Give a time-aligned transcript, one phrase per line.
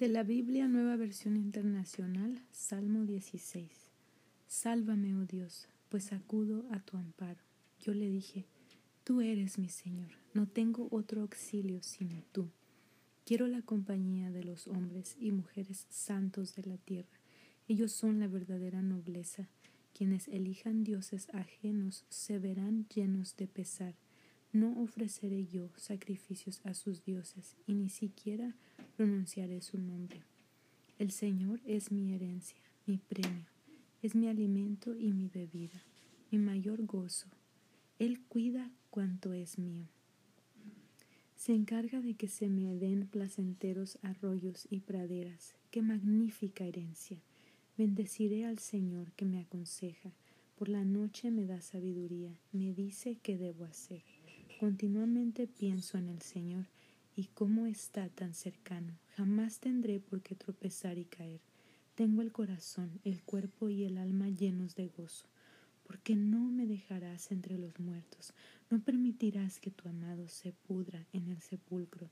[0.00, 3.68] De la Biblia Nueva Versión Internacional, Salmo 16.
[4.46, 7.42] Sálvame, oh Dios, pues acudo a tu amparo.
[7.80, 8.46] Yo le dije,
[9.04, 12.48] Tú eres mi Señor, no tengo otro auxilio sino tú.
[13.26, 17.20] Quiero la compañía de los hombres y mujeres santos de la tierra.
[17.68, 19.50] Ellos son la verdadera nobleza.
[19.92, 23.96] Quienes elijan dioses ajenos se verán llenos de pesar.
[24.50, 28.56] No ofreceré yo sacrificios a sus dioses y ni siquiera
[28.96, 30.22] pronunciaré su nombre.
[30.98, 33.46] El Señor es mi herencia, mi premio,
[34.02, 35.82] es mi alimento y mi bebida,
[36.30, 37.28] mi mayor gozo.
[37.98, 39.86] Él cuida cuanto es mío.
[41.36, 45.54] Se encarga de que se me den placenteros arroyos y praderas.
[45.70, 47.18] ¡Qué magnífica herencia!
[47.78, 50.12] Bendeciré al Señor que me aconseja.
[50.56, 54.02] Por la noche me da sabiduría, me dice qué debo hacer.
[54.58, 56.66] Continuamente pienso en el Señor
[57.16, 58.98] y cómo está tan cercano.
[59.16, 61.40] Jamás tendré por qué tropezar y caer.
[61.94, 65.26] Tengo el corazón, el cuerpo y el alma llenos de gozo,
[65.86, 68.32] porque no me dejarás entre los muertos,
[68.70, 72.10] no permitirás que tu amado se pudra en el sepulcro.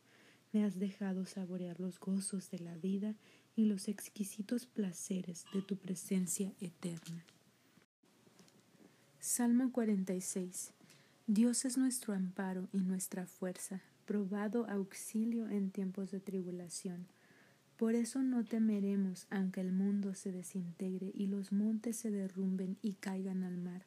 [0.53, 3.15] Me has dejado saborear los gozos de la vida
[3.55, 7.25] y los exquisitos placeres de tu presencia eterna.
[9.21, 10.73] Salmo 46
[11.27, 17.07] Dios es nuestro amparo y nuestra fuerza, probado auxilio en tiempos de tribulación.
[17.77, 22.95] Por eso no temeremos aunque el mundo se desintegre y los montes se derrumben y
[22.95, 23.85] caigan al mar,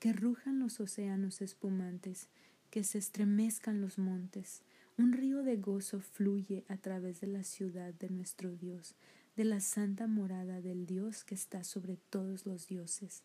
[0.00, 2.26] que rujan los océanos espumantes,
[2.70, 4.62] que se estremezcan los montes.
[4.98, 8.96] Un río de gozo fluye a través de la ciudad de nuestro Dios,
[9.36, 13.22] de la santa morada del Dios que está sobre todos los dioses.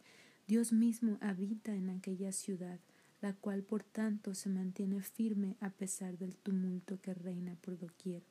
[0.48, 2.80] Dios mismo habita en aquella ciudad
[3.22, 8.24] la cual por tanto se mantiene firme a pesar del tumulto que reina por doquier.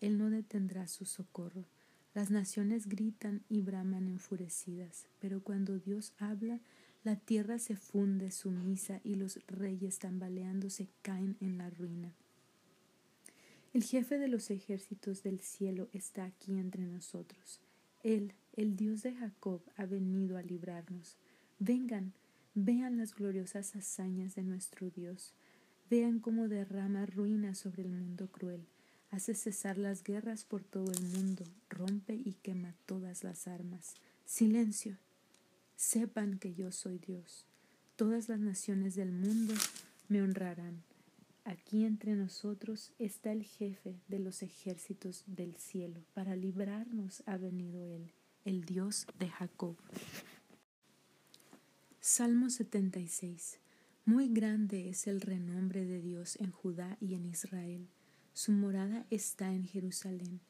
[0.00, 1.64] Él no detendrá su socorro.
[2.14, 6.60] Las naciones gritan y braman enfurecidas, pero cuando Dios habla,
[7.04, 12.12] la tierra se funde sumisa y los reyes tambaleándose caen en la ruina.
[13.72, 17.60] El jefe de los ejércitos del cielo está aquí entre nosotros.
[18.02, 21.16] Él, el Dios de Jacob, ha venido a librarnos.
[21.58, 22.12] Vengan,
[22.54, 25.32] Vean las gloriosas hazañas de nuestro Dios.
[25.88, 28.66] Vean cómo derrama ruina sobre el mundo cruel.
[29.10, 31.44] Hace cesar las guerras por todo el mundo.
[31.70, 33.94] Rompe y quema todas las armas.
[34.26, 34.98] Silencio.
[35.76, 37.46] Sepan que yo soy Dios.
[37.96, 39.54] Todas las naciones del mundo
[40.08, 40.82] me honrarán.
[41.44, 46.04] Aquí entre nosotros está el jefe de los ejércitos del cielo.
[46.12, 48.12] Para librarnos ha venido Él,
[48.44, 49.76] el Dios de Jacob.
[52.04, 53.60] Salmo 76.
[54.06, 57.86] Muy grande es el renombre de Dios en Judá y en Israel.
[58.32, 60.40] Su morada está en Jerusalén.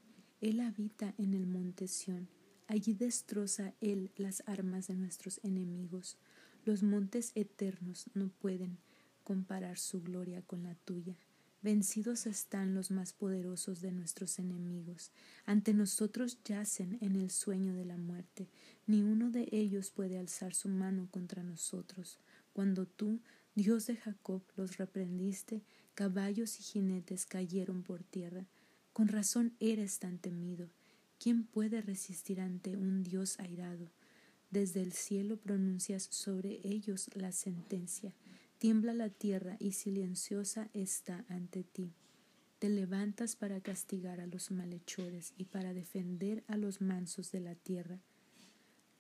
[0.41, 2.31] Él habita en el monte Sión.
[2.69, 6.17] Allí destroza Él las armas de nuestros enemigos.
[6.65, 8.79] Los montes eternos no pueden
[9.23, 11.19] comparar su gloria con la tuya.
[11.63, 15.13] Vencidos están los más poderosos de nuestros enemigos.
[15.47, 18.49] Ante nosotros yacen en el sueño de la muerte.
[18.89, 22.19] Ni uno de ellos puede alzar su mano contra nosotros.
[22.53, 23.21] Cuando tú,
[23.55, 25.63] Dios de Jacob, los reprendiste,
[25.95, 28.45] caballos y jinetes cayeron por tierra.
[28.93, 30.69] Con razón eres tan temido.
[31.21, 33.89] ¿Quién puede resistir ante un Dios airado?
[34.51, 38.13] Desde el cielo pronuncias sobre ellos la sentencia
[38.63, 41.91] Tiembla la tierra y silenciosa está ante ti.
[42.61, 47.57] Te levantas para castigar a los malhechores y para defender a los mansos de la
[47.57, 47.99] tierra.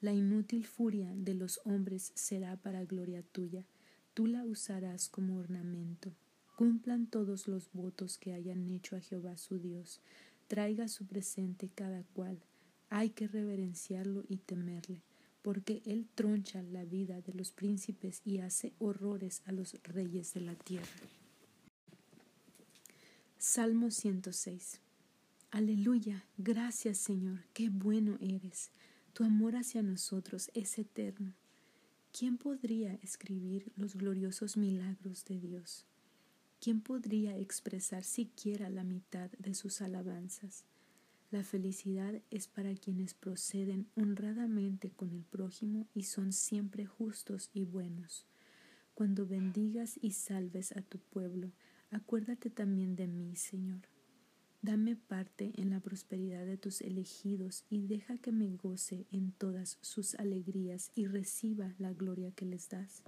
[0.00, 3.64] La inútil furia de los hombres será para gloria tuya.
[4.14, 6.10] Tú la usarás como ornamento.
[6.56, 10.00] Cumplan todos los votos que hayan hecho a Jehová su Dios.
[10.48, 12.40] Traiga su presente cada cual.
[12.90, 15.02] Hay que reverenciarlo y temerle
[15.42, 20.40] porque Él troncha la vida de los príncipes y hace horrores a los reyes de
[20.40, 20.86] la tierra.
[23.38, 24.80] Salmo 106.
[25.50, 28.70] Aleluya, gracias Señor, qué bueno eres.
[29.12, 31.34] Tu amor hacia nosotros es eterno.
[32.16, 35.84] ¿Quién podría escribir los gloriosos milagros de Dios?
[36.60, 40.64] ¿Quién podría expresar siquiera la mitad de sus alabanzas?
[41.32, 47.64] La felicidad es para quienes proceden honradamente con el prójimo y son siempre justos y
[47.64, 48.26] buenos.
[48.92, 51.50] Cuando bendigas y salves a tu pueblo,
[51.90, 53.80] acuérdate también de mí, Señor.
[54.60, 59.78] Dame parte en la prosperidad de tus elegidos y deja que me goce en todas
[59.80, 63.02] sus alegrías y reciba la gloria que les das.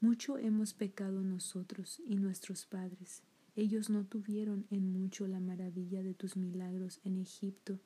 [0.00, 3.24] Mucho hemos pecado nosotros y nuestros padres
[3.56, 7.78] Ellos no tuvieron en mucho la maravilla de tus milagros en Egipto,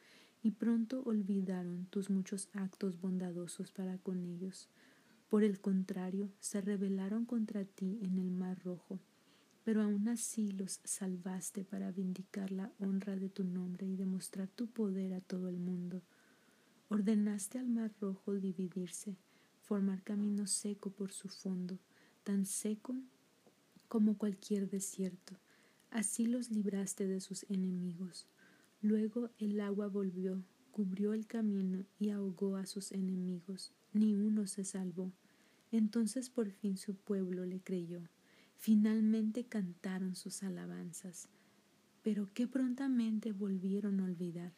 [0.43, 4.69] y pronto olvidaron tus muchos actos bondadosos para con ellos.
[5.29, 8.99] Por el contrario, se rebelaron contra ti en el mar rojo,
[9.65, 14.69] pero aún así los salvaste para vindicar la honra de tu nombre y demostrar tu
[14.69, 16.03] poder a todo el mundo.
[16.89, 19.17] Ordenaste al mar rojo dividirse,
[19.61, 21.79] formar camino seco por su fondo,
[22.25, 22.95] tan seco
[23.89, 25.37] como cualquier desierto.
[25.91, 28.27] Así los libraste de sus enemigos.
[28.83, 33.73] Luego el agua volvió, cubrió el camino y ahogó a sus enemigos.
[33.93, 35.13] Ni uno se salvó.
[35.73, 38.03] Entonces por fin su pueblo le creyó.
[38.57, 41.29] Finalmente cantaron sus alabanzas.
[42.03, 44.53] Pero qué prontamente volvieron a olvidar.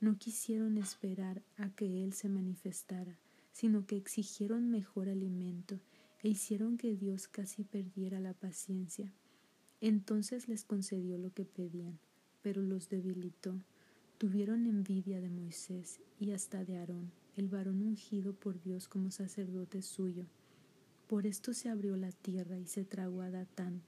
[0.00, 3.18] No quisieron esperar a que Él se manifestara,
[3.52, 5.80] sino que exigieron mejor alimento
[6.22, 9.12] e hicieron que Dios casi perdiera la paciencia.
[9.80, 11.98] Entonces les concedió lo que pedían,
[12.42, 13.60] pero los debilitó.
[14.18, 19.82] Tuvieron envidia de Moisés y hasta de Aarón, el varón ungido por Dios como sacerdote
[19.82, 20.24] suyo.
[21.06, 23.82] Por esto se abrió la tierra y se tragó a Datán,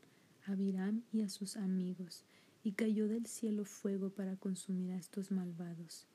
[0.45, 2.25] a Biram y a sus amigos,
[2.63, 6.07] y cayó del cielo fuego para consumir a estos malvados.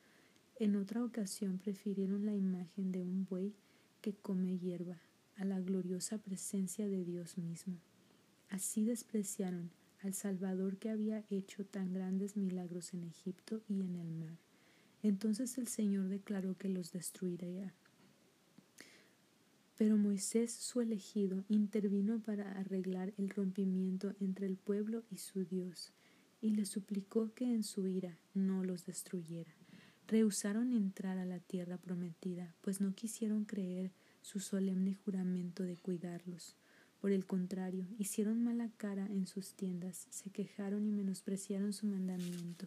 [0.59, 3.55] En otra ocasión prefirieron la imagen de un buey
[4.01, 5.01] que come hierba
[5.35, 7.79] a la gloriosa presencia de Dios mismo.
[8.53, 9.71] Así despreciaron
[10.03, 14.37] al Salvador que había hecho tan grandes milagros en Egipto y en el mar.
[15.01, 17.73] Entonces el Señor declaró que los destruiría.
[19.75, 25.91] Pero Moisés, su elegido, intervino para arreglar el rompimiento entre el pueblo y su Dios,
[26.39, 29.55] y le suplicó que en su ira no los destruyera.
[30.07, 33.91] Rehusaron entrar a la tierra prometida, pues no quisieron creer
[34.21, 36.55] su solemne juramento de cuidarlos.
[37.03, 42.65] Por el contrario, hicieron mala cara en sus tiendas, se quejaron y menospreciaron su mandamiento.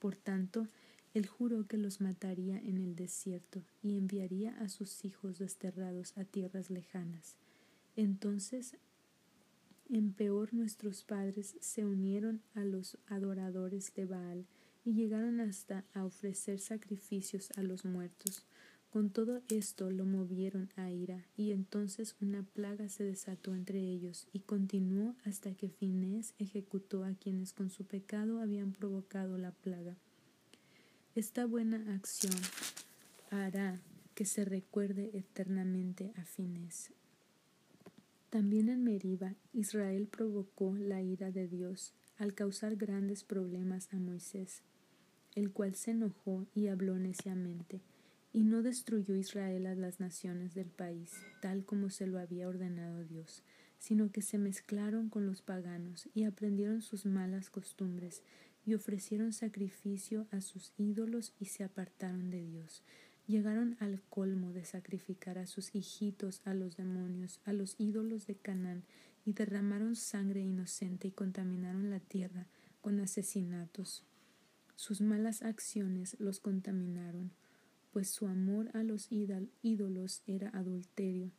[0.00, 0.68] Por tanto,
[1.14, 6.24] él juró que los mataría en el desierto y enviaría a sus hijos desterrados a
[6.24, 7.36] tierras lejanas.
[7.96, 8.76] Entonces,
[9.88, 14.44] en peor nuestros padres se unieron a los adoradores de Baal
[14.84, 18.44] y llegaron hasta a ofrecer sacrificios a los muertos.
[18.94, 24.28] Con todo esto lo movieron a ira, y entonces una plaga se desató entre ellos,
[24.32, 29.96] y continuó hasta que Finés ejecutó a quienes con su pecado habían provocado la plaga.
[31.16, 32.40] Esta buena acción
[33.32, 33.80] hará
[34.14, 36.92] que se recuerde eternamente a Finés.
[38.30, 44.62] También en Meriba, Israel provocó la ira de Dios al causar grandes problemas a Moisés,
[45.34, 47.80] el cual se enojó y habló neciamente
[48.34, 53.04] y no destruyó Israel a las naciones del país, tal como se lo había ordenado
[53.04, 53.44] Dios,
[53.78, 58.24] sino que se mezclaron con los paganos y aprendieron sus malas costumbres
[58.66, 62.82] y ofrecieron sacrificio a sus ídolos y se apartaron de Dios.
[63.28, 68.34] Llegaron al colmo de sacrificar a sus hijitos a los demonios, a los ídolos de
[68.34, 68.82] Canaán,
[69.24, 72.48] y derramaron sangre inocente y contaminaron la tierra
[72.80, 74.02] con asesinatos.
[74.74, 77.30] Sus malas acciones los contaminaron
[77.94, 79.08] pues su amor a los
[79.62, 81.30] ídolos era adulterio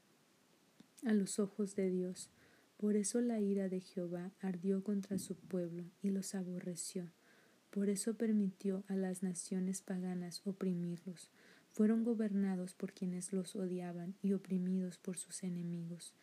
[1.03, 2.29] a los ojos de Dios.
[2.77, 7.11] Por eso la ira de Jehová ardió contra su pueblo y los aborreció.
[7.71, 11.29] Por eso permitió a las naciones paganas oprimirlos.
[11.73, 16.13] Fueron gobernados por quienes los odiaban y oprimidos por sus enemigos.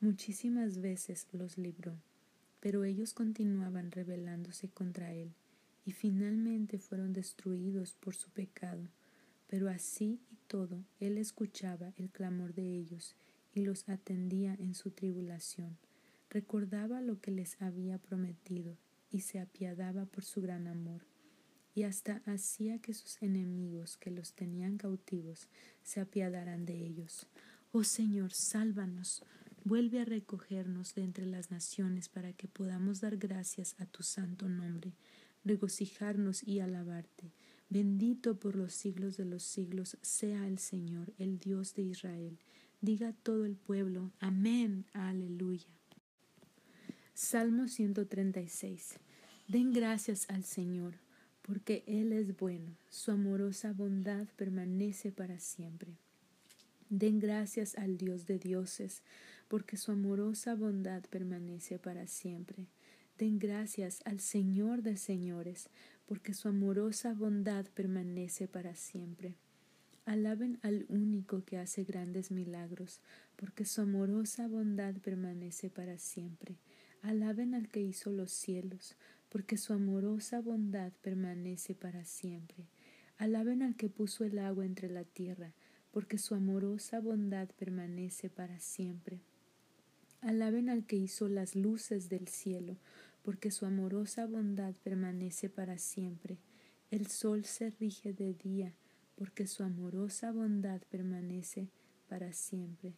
[0.00, 2.00] Muchísimas veces los libró,
[2.60, 5.34] pero ellos continuaban rebelándose contra él,
[5.84, 8.88] y finalmente fueron destruidos por su pecado.
[9.52, 13.14] Pero así y todo, él escuchaba el clamor de ellos
[13.52, 15.76] y los atendía en su tribulación.
[16.30, 18.78] Recordaba lo que les había prometido
[19.10, 21.02] y se apiadaba por su gran amor.
[21.74, 25.48] Y hasta hacía que sus enemigos que los tenían cautivos
[25.82, 27.26] se apiadaran de ellos.
[27.72, 29.22] Oh Señor, sálvanos,
[29.64, 34.48] vuelve a recogernos de entre las naciones para que podamos dar gracias a tu santo
[34.48, 34.94] nombre,
[35.44, 37.34] regocijarnos y alabarte
[37.72, 42.38] Bendito por los siglos de los siglos sea el Señor, el Dios de Israel.
[42.82, 45.70] Diga todo el pueblo, amén, aleluya.
[47.14, 48.98] Salmo 136.
[49.48, 50.96] Den gracias al Señor,
[51.40, 55.96] porque Él es bueno, su amorosa bondad permanece para siempre.
[56.90, 59.00] Den gracias al Dios de dioses,
[59.48, 62.66] porque su amorosa bondad permanece para siempre.
[63.18, 65.68] Den gracias al Señor de señores,
[66.06, 69.36] porque su amorosa bondad permanece para siempre.
[70.04, 73.00] Alaben al único que hace grandes milagros,
[73.36, 76.56] porque su amorosa bondad permanece para siempre.
[77.02, 78.96] Alaben al que hizo los cielos,
[79.28, 82.66] porque su amorosa bondad permanece para siempre.
[83.16, 85.52] Alaben al que puso el agua entre la tierra,
[85.92, 89.20] porque su amorosa bondad permanece para siempre.
[90.20, 92.76] Alaben al que hizo las luces del cielo,
[93.22, 96.38] porque su amorosa bondad permanece para siempre.
[96.90, 98.74] El sol se rige de día,
[99.14, 101.68] porque su amorosa bondad permanece
[102.08, 102.94] para siempre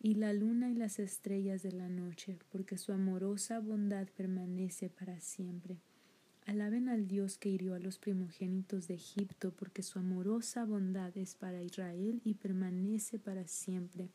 [0.00, 5.20] y la luna y las estrellas de la noche, porque su amorosa bondad permanece para
[5.20, 5.78] siempre.
[6.46, 11.34] Alaben al Dios que hirió a los primogénitos de Egipto, porque su amorosa bondad es
[11.34, 14.08] para Israel y permanece para siempre.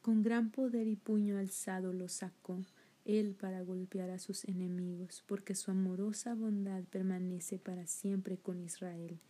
[0.00, 2.64] Con gran poder y puño alzado los sacó
[3.06, 9.20] él para golpear a sus enemigos, porque su amorosa bondad permanece para siempre con Israel.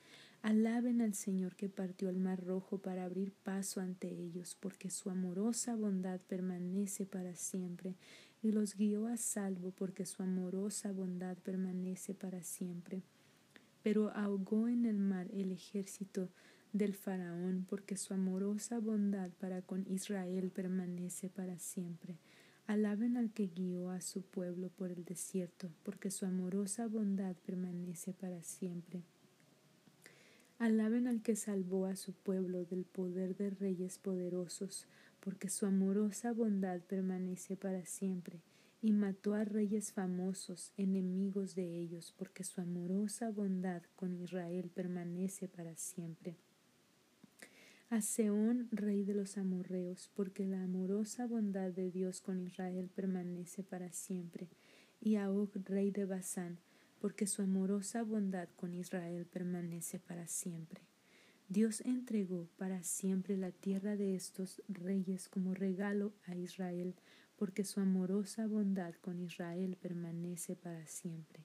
[0.43, 5.11] Alaben al Señor que partió el mar rojo para abrir paso ante ellos, porque su
[5.11, 7.97] amorosa bondad permanece para siempre,
[8.43, 13.03] y los guió a salvo, porque su amorosa bondad permanece para siempre.
[13.83, 16.29] Pero ahogó en el mar el ejército
[16.73, 22.19] del faraón, porque su amorosa bondad para con Israel permanece para siempre.
[22.67, 28.13] Alaben al que guió a su pueblo por el desierto, porque su amorosa bondad permanece
[28.13, 29.05] para siempre.
[30.59, 34.89] Alaben al que salvó a su pueblo del poder de reyes poderosos,
[35.21, 38.43] porque su amorosa bondad permanece para siempre,
[38.83, 45.47] y mató a reyes famosos, enemigos de ellos, porque su amorosa bondad con Israel permanece
[45.47, 46.37] para siempre.
[47.89, 53.63] A Seón, rey de los amorreos, porque la amorosa bondad de Dios con Israel permanece
[53.63, 54.49] para siempre,
[55.01, 56.59] y a Og, rey de Basán,
[57.01, 60.81] porque su amorosa bondad con Israel permanece para siempre.
[61.49, 66.97] Dios entregó para siempre la tierra de estos reyes como regalo a Israel,
[67.37, 71.45] porque su amorosa bondad con Israel permanece para siempre.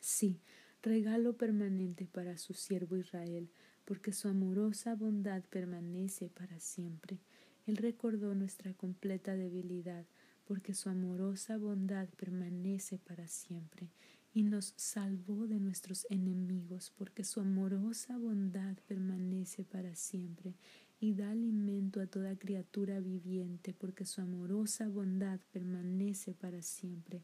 [0.00, 0.38] Sí,
[0.82, 3.48] regalo permanente para su siervo Israel,
[3.84, 7.18] porque su amorosa bondad permanece para siempre.
[7.66, 10.04] Él recordó nuestra completa debilidad,
[10.44, 13.88] porque su amorosa bondad permanece para siempre,
[14.34, 20.54] y nos salvó de nuestros enemigos, porque su amorosa bondad permanece para siempre,
[21.00, 27.22] y da alimento a toda criatura viviente, porque su amorosa bondad permanece para siempre.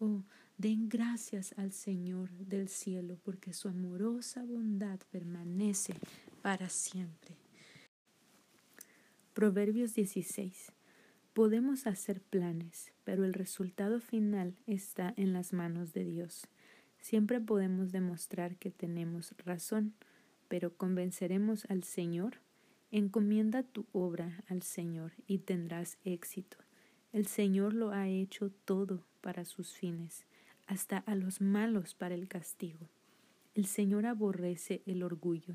[0.00, 0.24] Oh,
[0.58, 5.94] den gracias al Señor del cielo, porque su amorosa bondad permanece
[6.42, 7.36] para siempre.
[9.34, 10.72] Proverbios 16.
[11.32, 16.46] Podemos hacer planes, pero el resultado final está en las manos de Dios.
[16.98, 19.94] Siempre podemos demostrar que tenemos razón,
[20.48, 22.40] pero ¿convenceremos al Señor?
[22.90, 26.56] Encomienda tu obra al Señor y tendrás éxito.
[27.12, 30.26] El Señor lo ha hecho todo para sus fines,
[30.66, 32.90] hasta a los malos para el castigo.
[33.54, 35.54] El Señor aborrece el orgullo.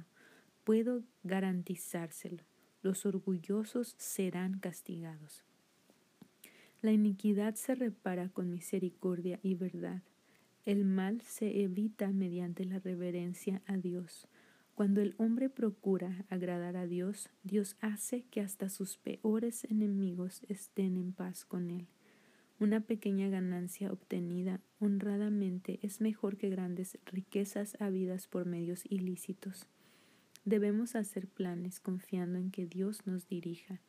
[0.63, 2.43] Puedo garantizárselo.
[2.81, 5.43] Los orgullosos serán castigados.
[6.81, 10.01] La iniquidad se repara con misericordia y verdad.
[10.65, 14.27] El mal se evita mediante la reverencia a Dios.
[14.73, 20.97] Cuando el hombre procura agradar a Dios, Dios hace que hasta sus peores enemigos estén
[20.97, 21.85] en paz con él.
[22.59, 29.65] Una pequeña ganancia obtenida honradamente es mejor que grandes riquezas habidas por medios ilícitos.
[30.43, 33.79] Debemos hacer planes confiando en que Dios nos dirija.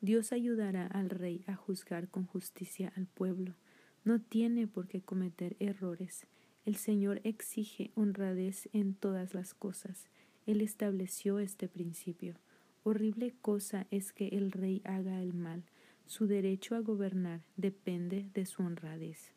[0.00, 3.56] Dios ayudará al rey a juzgar con justicia al pueblo.
[4.04, 6.26] No tiene por qué cometer errores.
[6.64, 10.08] El Señor exige honradez en todas las cosas.
[10.46, 12.36] Él estableció este principio.
[12.84, 15.64] Horrible cosa es que el rey haga el mal.
[16.06, 19.32] Su derecho a gobernar depende de su honradez.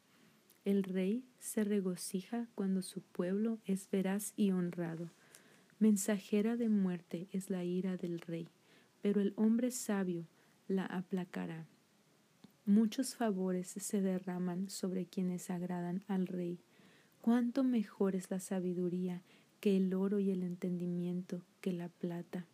[0.66, 5.10] El rey se regocija cuando su pueblo es veraz y honrado.
[5.80, 8.50] Mensajera de muerte es la ira del rey,
[9.02, 10.28] pero el hombre sabio
[10.68, 11.68] la aplacará.
[12.66, 16.60] Muchos favores se derraman sobre quienes agradan al rey.
[17.22, 19.22] Cuánto mejor es la sabiduría
[19.62, 22.46] que el oro y el entendimiento que la plata.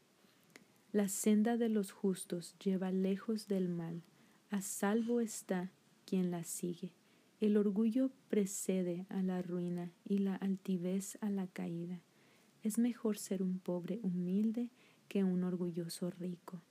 [0.93, 4.03] La senda de los justos lleva lejos del mal,
[4.51, 5.71] a salvo está
[6.05, 6.93] quien la sigue.
[7.41, 11.99] El orgullo precede a la ruina y la altivez a la caída.
[12.61, 14.69] Es mejor ser un pobre humilde
[15.07, 16.61] que un orgulloso rico.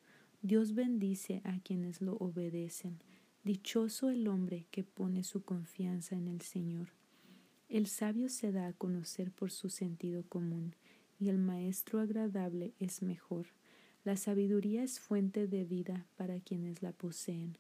[0.41, 3.01] Dios bendice a quienes lo obedecen.
[3.43, 6.91] Dichoso el hombre que pone su confianza en el Señor.
[7.69, 10.77] El sabio se da a conocer por su sentido común,
[11.19, 13.49] y el maestro agradable es mejor.
[14.05, 17.57] La sabiduría es fuente de vida para quienes la poseen,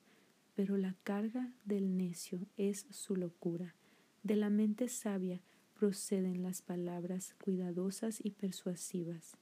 [0.56, 3.74] pero la carga del necio es su locura.
[4.24, 5.40] De la mente sabia
[5.78, 9.36] proceden las palabras cuidadosas y persuasivas.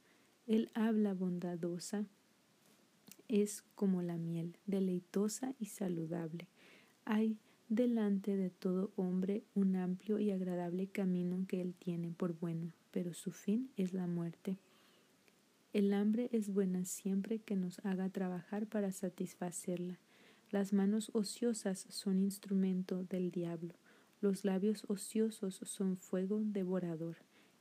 [0.46, 2.04] El habla bondadosa
[3.28, 6.48] es como la miel, deleitosa y saludable.
[7.06, 7.38] Hay
[7.70, 13.14] delante de todo hombre un amplio y agradable camino que él tiene por bueno, pero
[13.14, 14.58] su fin es la muerte.
[15.72, 20.00] El hambre es buena siempre que nos haga trabajar para satisfacerla.
[20.50, 23.74] Las manos ociosas son instrumento del diablo.
[24.20, 27.18] Los labios ociosos son fuego devorador.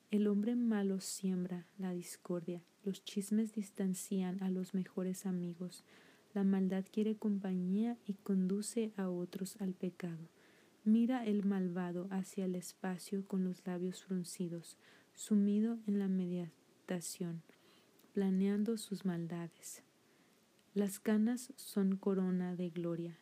[0.10, 2.64] El hombre malo siembra la discordia.
[2.84, 5.84] Los chismes distancian a los mejores amigos.
[6.34, 10.30] La maldad quiere compañía y conduce a otros al pecado.
[10.84, 14.78] Mira el malvado hacia el espacio con los labios fruncidos,
[15.14, 17.44] sumido en la meditación
[18.10, 19.84] planeando sus maldades.
[20.74, 23.18] Las canas son corona de gloria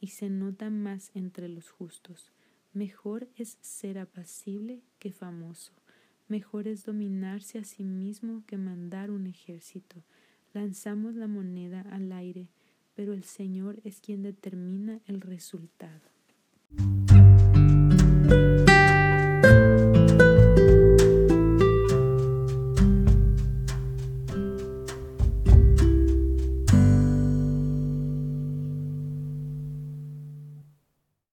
[0.00, 2.32] y se nota más entre los justos.
[2.72, 5.72] Mejor es ser apacible que famoso.
[6.28, 10.02] Mejor es dominarse a sí mismo que mandar un ejército.
[10.52, 12.48] Lanzamos la moneda al aire,
[12.94, 16.00] pero el Señor es quien determina el resultado.